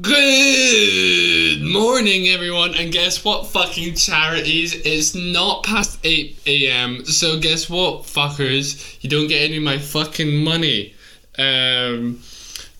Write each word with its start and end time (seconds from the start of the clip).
Good 0.00 1.60
morning, 1.60 2.28
everyone. 2.28 2.74
And 2.76 2.90
guess 2.90 3.22
what, 3.26 3.48
fucking 3.48 3.96
charities? 3.96 4.74
It's 4.74 5.14
not 5.14 5.64
past 5.64 5.98
8 6.02 6.40
a.m. 6.46 7.04
So, 7.04 7.38
guess 7.38 7.68
what, 7.68 8.04
fuckers? 8.04 8.96
You 9.02 9.10
don't 9.10 9.28
get 9.28 9.42
any 9.42 9.58
of 9.58 9.62
my 9.62 9.76
fucking 9.76 10.42
money. 10.42 10.94
Um, 11.36 12.22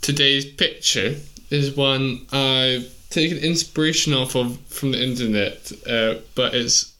today's 0.00 0.46
picture 0.46 1.16
is 1.50 1.76
one 1.76 2.26
I've 2.32 2.90
taken 3.10 3.36
inspiration 3.36 4.14
off 4.14 4.34
of 4.34 4.58
from 4.68 4.92
the 4.92 5.02
internet, 5.02 5.70
uh, 5.86 6.14
but 6.34 6.54
it's, 6.54 6.94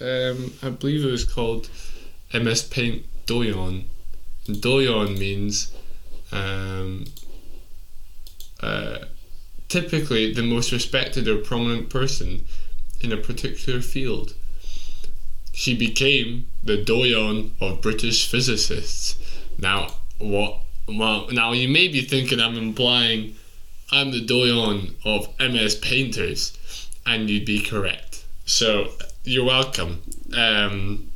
um, 0.00 0.54
I 0.62 0.70
believe 0.70 1.04
it 1.04 1.10
was 1.10 1.26
called 1.26 1.68
MS 2.32 2.62
Paint 2.62 3.04
doyen. 3.26 3.90
doyen 4.46 5.18
means 5.18 5.70
um, 6.32 7.04
typically 9.70 10.34
the 10.34 10.42
most 10.42 10.72
respected 10.72 11.26
or 11.26 11.38
prominent 11.38 11.88
person 11.88 12.44
in 13.00 13.12
a 13.12 13.16
particular 13.16 13.80
field. 13.80 14.34
She 15.52 15.74
became 15.74 16.48
the 16.62 16.76
doyen 16.76 17.54
of 17.60 17.80
British 17.80 18.28
physicists. 18.28 19.16
Now, 19.56 19.94
what? 20.18 20.60
Well, 20.86 21.28
now 21.30 21.52
you 21.52 21.68
may 21.68 21.88
be 21.88 22.02
thinking 22.02 22.40
I'm 22.40 22.56
implying 22.56 23.36
I'm 23.92 24.10
the 24.10 24.20
doyen 24.20 24.94
of 25.04 25.28
MS 25.40 25.76
painters, 25.76 26.56
and 27.06 27.28
you'd 27.28 27.44
be 27.44 27.60
correct. 27.60 28.24
So 28.44 28.92
you're 29.24 29.44
welcome. 29.44 30.02
Um, 30.36 31.10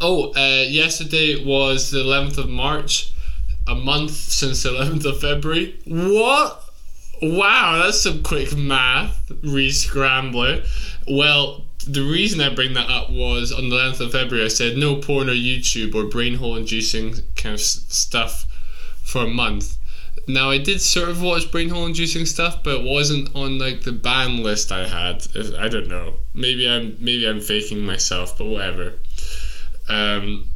oh, 0.00 0.32
uh, 0.34 0.64
yesterday 0.68 1.44
was 1.44 1.90
the 1.90 1.98
11th 1.98 2.38
of 2.38 2.48
March 2.48 3.12
a 3.66 3.74
month 3.74 4.12
since 4.12 4.62
the 4.62 4.70
11th 4.70 5.04
of 5.04 5.20
February. 5.20 5.78
What? 5.86 6.64
Wow, 7.20 7.82
that's 7.84 8.00
some 8.00 8.22
quick 8.22 8.56
math, 8.56 9.30
re-scrambler. 9.42 10.64
Well, 11.08 11.64
the 11.86 12.02
reason 12.02 12.40
I 12.40 12.54
bring 12.54 12.74
that 12.74 12.90
up 12.90 13.10
was 13.10 13.52
on 13.52 13.68
the 13.68 13.76
11th 13.76 14.00
of 14.00 14.12
February, 14.12 14.44
I 14.44 14.48
said 14.48 14.76
no 14.76 14.96
porn 14.96 15.28
or 15.28 15.34
YouTube 15.34 15.94
or 15.94 16.04
brain 16.08 16.34
hole 16.34 16.56
inducing 16.56 17.14
kind 17.36 17.54
of 17.54 17.60
stuff 17.60 18.46
for 19.02 19.22
a 19.22 19.28
month. 19.28 19.78
Now 20.28 20.50
I 20.50 20.58
did 20.58 20.80
sort 20.80 21.08
of 21.08 21.22
watch 21.22 21.50
brain 21.50 21.68
hole 21.68 21.86
inducing 21.86 22.26
stuff, 22.26 22.62
but 22.62 22.80
it 22.80 22.84
wasn't 22.84 23.34
on 23.34 23.58
like 23.58 23.82
the 23.82 23.92
ban 23.92 24.42
list 24.42 24.70
I 24.70 24.86
had. 24.86 25.26
I 25.58 25.68
don't 25.68 25.88
know. 25.88 26.14
Maybe 26.34 26.68
I'm 26.68 26.96
maybe 27.00 27.26
I'm 27.26 27.40
faking 27.40 27.80
myself, 27.80 28.38
but 28.38 28.44
whatever. 28.44 28.94
Um, 29.88 30.46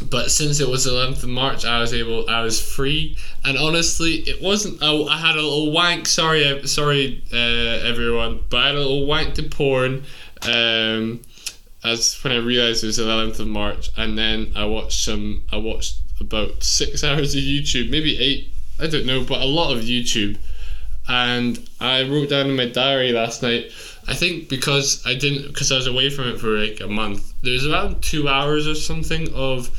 but 0.00 0.30
since 0.30 0.60
it 0.60 0.68
was 0.68 0.84
the 0.84 0.90
11th 0.90 1.24
of 1.24 1.28
March, 1.28 1.64
I 1.64 1.80
was 1.80 1.92
able, 1.92 2.28
I 2.30 2.42
was 2.42 2.60
free, 2.60 3.16
and 3.44 3.58
honestly, 3.58 4.14
it 4.14 4.40
wasn't. 4.40 4.82
I, 4.82 4.94
I 4.94 5.16
had 5.18 5.34
a 5.34 5.42
little 5.42 5.72
wank. 5.72 6.06
Sorry, 6.06 6.66
sorry, 6.66 7.24
uh, 7.32 7.36
everyone, 7.36 8.44
but 8.48 8.58
I 8.58 8.66
had 8.68 8.76
a 8.76 8.78
little 8.78 9.06
wank 9.06 9.34
to 9.34 9.42
porn. 9.42 10.04
Um, 10.42 11.20
as 11.82 12.14
when 12.22 12.32
I 12.32 12.36
realized 12.36 12.84
it 12.84 12.88
was 12.88 12.96
the 12.98 13.04
11th 13.04 13.40
of 13.40 13.48
March, 13.48 13.90
and 13.96 14.16
then 14.16 14.52
I 14.54 14.66
watched 14.66 15.04
some. 15.04 15.42
I 15.50 15.56
watched 15.56 15.96
about 16.20 16.62
six 16.62 17.02
hours 17.04 17.34
of 17.34 17.42
YouTube, 17.42 17.90
maybe 17.90 18.18
eight. 18.18 18.52
I 18.80 18.86
don't 18.86 19.06
know, 19.06 19.24
but 19.24 19.40
a 19.40 19.46
lot 19.46 19.76
of 19.76 19.82
YouTube, 19.82 20.38
and 21.08 21.68
I 21.80 22.08
wrote 22.08 22.28
down 22.28 22.46
in 22.46 22.56
my 22.56 22.66
diary 22.66 23.12
last 23.12 23.42
night. 23.42 23.72
I 24.06 24.14
think 24.14 24.48
because 24.48 25.04
I 25.04 25.14
didn't, 25.14 25.48
because 25.48 25.72
I 25.72 25.76
was 25.76 25.88
away 25.88 26.08
from 26.08 26.28
it 26.28 26.38
for 26.38 26.56
like 26.56 26.80
a 26.80 26.86
month. 26.86 27.32
There's 27.42 27.66
around 27.66 28.00
two 28.00 28.28
hours 28.28 28.68
or 28.68 28.76
something 28.76 29.32
of 29.34 29.70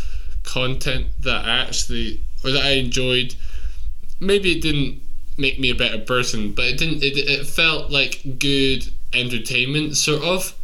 content 0.49 1.07
that 1.19 1.45
I 1.45 1.61
actually 1.61 2.21
or 2.43 2.51
that 2.51 2.65
I 2.65 2.71
enjoyed. 2.71 3.35
Maybe 4.19 4.51
it 4.51 4.61
didn't 4.61 5.01
make 5.37 5.59
me 5.59 5.69
a 5.69 5.75
better 5.75 5.99
person, 5.99 6.53
but 6.53 6.65
it 6.65 6.77
didn't. 6.77 7.03
It, 7.03 7.17
it 7.17 7.47
felt 7.47 7.91
like 7.91 8.39
good 8.39 8.91
entertainment, 9.13 9.97
sort 9.97 10.23
of. 10.23 10.55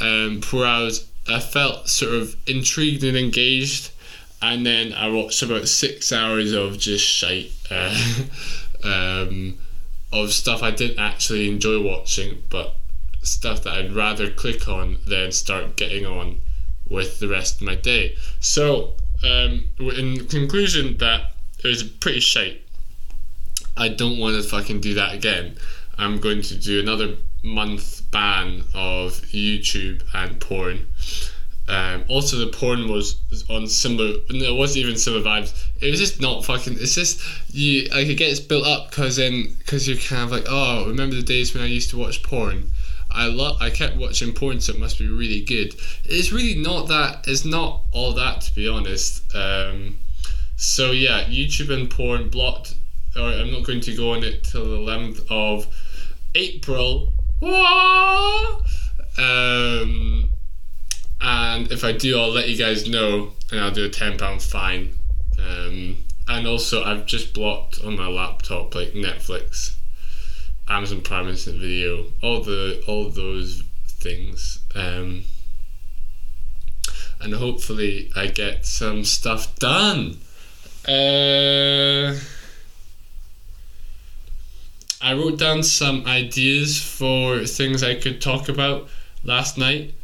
Um, 0.00 0.40
where 0.50 0.66
I 0.66 0.82
was, 0.82 1.10
I 1.28 1.40
felt 1.40 1.88
sort 1.88 2.14
of 2.14 2.36
intrigued 2.46 3.04
and 3.04 3.16
engaged, 3.16 3.90
and 4.40 4.64
then 4.64 4.92
I 4.92 5.08
watched 5.08 5.42
about 5.42 5.68
six 5.68 6.12
hours 6.12 6.52
of 6.52 6.78
just 6.78 7.06
shite, 7.06 7.52
uh, 7.70 8.22
um, 8.84 9.58
of 10.12 10.32
stuff 10.32 10.62
I 10.62 10.70
didn't 10.70 10.98
actually 10.98 11.48
enjoy 11.48 11.82
watching, 11.82 12.42
but 12.48 12.76
stuff 13.22 13.62
that 13.64 13.74
I'd 13.74 13.92
rather 13.92 14.30
click 14.30 14.66
on 14.68 14.98
than 15.06 15.32
start 15.32 15.76
getting 15.76 16.06
on 16.06 16.40
with 16.88 17.20
the 17.20 17.28
rest 17.28 17.60
of 17.60 17.66
my 17.66 17.74
day. 17.74 18.16
So 18.40 18.94
um, 19.22 19.68
in 19.78 20.26
conclusion, 20.26 20.96
that 20.98 21.32
it 21.62 21.68
was 21.68 21.82
pretty 21.82 22.20
shite. 22.20 22.62
I 23.76 23.88
don't 23.88 24.18
want 24.18 24.36
to 24.36 24.48
fucking 24.48 24.80
do 24.80 24.94
that 24.94 25.14
again. 25.14 25.56
I'm 25.98 26.18
going 26.18 26.42
to 26.42 26.56
do 26.56 26.80
another 26.80 27.16
month 27.42 28.10
ban 28.10 28.64
of 28.74 29.12
YouTube 29.32 30.02
and 30.14 30.40
porn. 30.40 30.86
Um, 31.68 32.04
also, 32.08 32.36
the 32.38 32.48
porn 32.48 32.88
was 32.88 33.20
on 33.48 33.68
similar. 33.68 34.14
No, 34.30 34.54
it 34.54 34.58
wasn't 34.58 34.84
even 34.84 34.96
similar 34.96 35.22
vibes. 35.22 35.66
It 35.80 35.90
was 35.90 36.00
just 36.00 36.20
not 36.20 36.44
fucking. 36.44 36.74
It's 36.74 36.94
just 36.94 37.22
you. 37.54 37.88
Like 37.90 38.08
it 38.08 38.16
gets 38.16 38.40
built 38.40 38.66
up 38.66 38.90
because 38.90 39.16
then 39.16 39.54
because 39.58 39.86
you're 39.86 39.96
kind 39.96 40.22
of 40.22 40.32
like, 40.32 40.46
oh, 40.48 40.86
remember 40.88 41.14
the 41.14 41.22
days 41.22 41.54
when 41.54 41.62
I 41.62 41.66
used 41.66 41.90
to 41.90 41.98
watch 41.98 42.22
porn. 42.22 42.70
I 43.12 43.26
love. 43.26 43.56
I 43.60 43.70
kept 43.70 43.96
watching 43.96 44.32
porn, 44.32 44.60
so 44.60 44.72
it 44.72 44.78
must 44.78 44.98
be 44.98 45.08
really 45.08 45.40
good. 45.40 45.74
It's 46.04 46.32
really 46.32 46.60
not 46.60 46.88
that. 46.88 47.26
It's 47.26 47.44
not 47.44 47.82
all 47.92 48.12
that, 48.14 48.42
to 48.42 48.54
be 48.54 48.68
honest. 48.68 49.34
Um, 49.34 49.98
so 50.56 50.90
yeah, 50.92 51.24
YouTube 51.24 51.70
and 51.70 51.90
porn 51.90 52.28
blocked. 52.28 52.74
Or 53.16 53.22
I'm 53.22 53.50
not 53.50 53.64
going 53.64 53.80
to 53.80 53.96
go 53.96 54.12
on 54.12 54.22
it 54.22 54.44
till 54.44 54.64
the 54.64 54.76
11th 54.76 55.26
of 55.30 55.66
April. 56.34 57.12
Um, 59.18 60.30
and 61.20 61.72
if 61.72 61.84
I 61.84 61.92
do, 61.92 62.18
I'll 62.18 62.30
let 62.30 62.48
you 62.48 62.56
guys 62.56 62.88
know, 62.88 63.32
and 63.50 63.60
I'll 63.60 63.70
do 63.72 63.84
a 63.84 63.88
ten 63.88 64.16
pound 64.16 64.42
fine. 64.42 64.94
Um, 65.38 66.04
and 66.28 66.46
also, 66.46 66.84
I've 66.84 67.06
just 67.06 67.34
blocked 67.34 67.82
on 67.82 67.96
my 67.96 68.06
laptop 68.06 68.74
like 68.74 68.92
Netflix. 68.92 69.74
Amazon 70.70 71.00
Prime 71.00 71.28
Instant 71.28 71.58
Video, 71.58 72.06
all 72.22 72.42
the 72.42 72.82
all 72.86 73.10
those 73.10 73.64
things, 73.86 74.60
um, 74.76 75.24
and 77.20 77.34
hopefully 77.34 78.10
I 78.14 78.26
get 78.26 78.64
some 78.64 79.04
stuff 79.04 79.56
done. 79.56 80.18
Uh, 80.86 82.14
I 85.02 85.12
wrote 85.14 85.38
down 85.38 85.64
some 85.64 86.06
ideas 86.06 86.80
for 86.80 87.44
things 87.44 87.82
I 87.82 87.96
could 87.96 88.22
talk 88.22 88.48
about 88.48 88.88
last 89.24 89.58
night. 89.58 89.94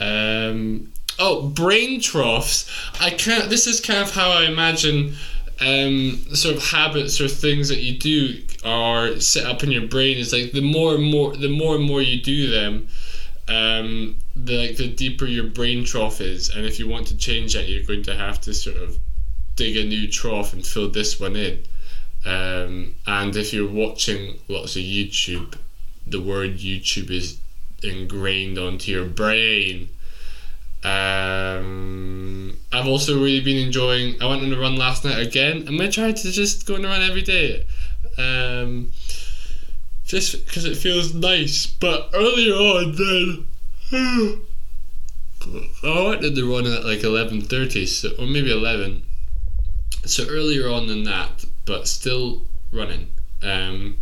Um, 0.00 0.92
oh, 1.18 1.48
brain 1.48 2.00
troughs. 2.00 2.68
I 3.00 3.10
can't. 3.10 3.50
This 3.50 3.68
is 3.68 3.80
kind 3.80 4.00
of 4.00 4.10
how 4.10 4.30
I 4.30 4.46
imagine 4.46 5.14
um, 5.60 6.18
sort 6.34 6.56
of 6.56 6.62
habits 6.62 7.20
or 7.20 7.28
things 7.28 7.68
that 7.68 7.78
you 7.78 7.98
do 7.98 8.42
are 8.64 9.20
set 9.20 9.46
up 9.46 9.62
in 9.62 9.70
your 9.70 9.86
brain. 9.86 10.18
Is 10.18 10.32
like 10.32 10.52
the 10.52 10.60
more 10.60 10.94
and 10.94 11.04
more 11.04 11.36
the 11.36 11.48
more 11.48 11.76
and 11.76 11.84
more 11.84 12.02
you 12.02 12.20
do 12.20 12.50
them 12.50 12.88
um, 13.48 14.16
the 14.36 14.68
like 14.68 14.76
the 14.76 14.88
deeper 14.88 15.26
your 15.26 15.46
brain 15.46 15.84
trough 15.84 16.20
is. 16.20 16.50
And 16.50 16.64
if 16.66 16.78
you 16.78 16.88
want 16.88 17.06
to 17.08 17.16
change 17.16 17.54
that 17.54 17.68
you're 17.68 17.84
going 17.84 18.04
to 18.04 18.14
have 18.14 18.40
to 18.42 18.54
sort 18.54 18.76
of 18.76 18.98
dig 19.56 19.76
a 19.76 19.84
new 19.84 20.08
trough 20.08 20.52
and 20.52 20.64
fill 20.64 20.90
this 20.90 21.18
one 21.18 21.36
in. 21.36 21.64
Um, 22.24 22.94
and 23.06 23.34
if 23.36 23.52
you're 23.52 23.70
watching 23.70 24.38
lots 24.48 24.76
of 24.76 24.82
YouTube 24.82 25.54
the 26.10 26.20
word 26.20 26.58
YouTube 26.58 27.10
is 27.10 27.38
ingrained 27.82 28.58
onto 28.58 28.90
your 28.90 29.04
brain. 29.04 29.88
Um, 30.82 32.27
I've 32.72 32.86
also 32.86 33.14
really 33.14 33.40
been 33.40 33.56
enjoying. 33.56 34.20
I 34.22 34.26
went 34.26 34.42
on 34.42 34.52
a 34.52 34.58
run 34.58 34.76
last 34.76 35.04
night 35.04 35.18
again. 35.18 35.64
I'm 35.66 35.76
gonna 35.76 35.90
try 35.90 36.12
to 36.12 36.30
just 36.30 36.66
go 36.66 36.74
on 36.74 36.84
a 36.84 36.88
run 36.88 37.02
every 37.02 37.22
day, 37.22 37.66
um, 38.18 38.92
just 40.04 40.44
because 40.44 40.66
it 40.66 40.76
feels 40.76 41.14
nice. 41.14 41.66
But 41.66 42.10
earlier 42.12 42.54
on, 42.54 42.94
then 42.94 43.46
I 45.82 46.08
went 46.08 46.24
on 46.24 46.34
the 46.34 46.42
run 46.42 46.66
at 46.66 46.84
like 46.84 47.02
eleven 47.04 47.40
thirty, 47.40 47.86
so 47.86 48.10
or 48.18 48.26
maybe 48.26 48.52
eleven. 48.52 49.02
So 50.04 50.26
earlier 50.28 50.68
on 50.68 50.88
than 50.88 51.04
that, 51.04 51.46
but 51.64 51.88
still 51.88 52.42
running. 52.70 53.08
Um, 53.42 53.98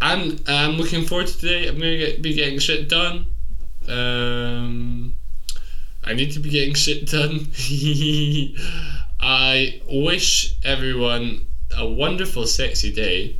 I'm 0.00 0.38
I'm 0.48 0.72
looking 0.72 1.04
forward 1.04 1.28
to 1.28 1.38
today. 1.38 1.68
I'm 1.68 1.76
gonna 1.76 1.96
get, 1.96 2.22
be 2.22 2.34
getting 2.34 2.58
shit 2.58 2.88
done. 2.88 3.26
Um, 3.88 5.14
I 6.08 6.14
need 6.14 6.32
to 6.32 6.40
be 6.40 6.48
getting 6.48 6.72
shit 6.72 7.06
done. 7.06 7.48
I 9.20 9.82
wish 9.86 10.56
everyone 10.64 11.46
a 11.76 11.86
wonderful, 11.86 12.46
sexy 12.46 12.90
day, 12.90 13.36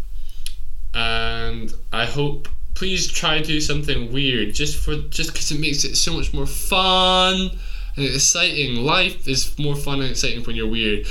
and 0.93 1.73
I 1.93 2.05
hope 2.05 2.47
please 2.75 3.11
try 3.11 3.38
to 3.38 3.44
do 3.44 3.61
something 3.61 4.12
weird 4.12 4.55
just 4.55 4.76
for 4.76 4.97
just 5.09 5.32
because 5.32 5.50
it 5.50 5.59
makes 5.59 5.82
it 5.85 5.97
so 5.97 6.12
much 6.12 6.35
more 6.35 6.47
fun 6.47 7.59
and 7.97 8.05
exciting. 8.05 8.76
Life 8.76 9.26
is 9.26 9.59
more 9.59 9.75
fun 9.75 10.03
and 10.03 10.11
exciting 10.11 10.44
when 10.44 10.55
you're 10.55 10.69
weird. 10.69 11.06